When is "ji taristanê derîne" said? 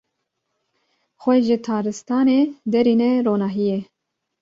1.45-3.11